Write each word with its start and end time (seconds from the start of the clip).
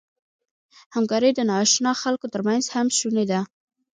همکاري 0.95 1.29
د 1.35 1.39
ناآشنا 1.49 1.91
خلکو 2.01 2.25
تر 2.33 2.41
منځ 2.47 2.63
هم 2.75 2.87
شونې 2.97 3.25
ده. 3.31 3.39